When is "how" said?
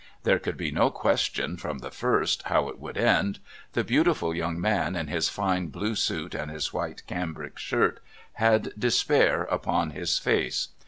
2.47-2.69